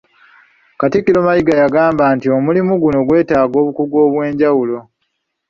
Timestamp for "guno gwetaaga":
2.83-3.55